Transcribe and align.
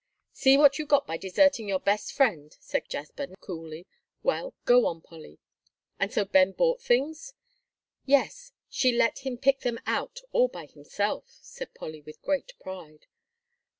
"See 0.33 0.57
what 0.57 0.79
you 0.79 0.87
got 0.87 1.05
by 1.05 1.17
deserting 1.17 1.67
your 1.69 1.79
best 1.79 2.11
friend," 2.11 2.57
said 2.59 2.89
Jasper, 2.89 3.27
coolly. 3.39 3.85
"Well, 4.23 4.55
go 4.65 4.87
on, 4.87 5.01
Polly; 5.01 5.37
and 5.99 6.11
so 6.11 6.25
Ben 6.25 6.53
bought 6.53 6.81
things?" 6.81 7.35
"Yes, 8.07 8.51
she 8.67 8.91
let 8.97 9.19
him 9.19 9.37
pick 9.37 9.59
them 9.59 9.77
out 9.85 10.21
all 10.31 10.47
by 10.47 10.65
himself," 10.65 11.37
said 11.43 11.75
Polly, 11.75 12.01
with 12.01 12.19
great 12.23 12.53
pride. 12.59 13.05